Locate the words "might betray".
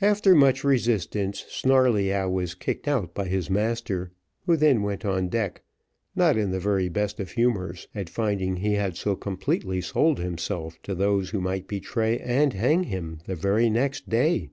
11.42-12.18